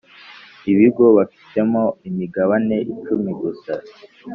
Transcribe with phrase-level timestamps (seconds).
[0.71, 3.73] ibigo bafitemo imigabaneni icumi gusa